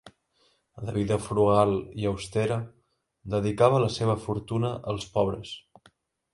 De 0.87 0.95
vida 0.95 1.17
frugal 1.25 1.73
i 2.05 2.09
austera, 2.13 2.59
dedicava 3.37 3.85
la 3.87 3.93
seva 3.99 4.19
fortuna 4.27 4.75
als 4.95 5.09
pobres. 5.19 5.57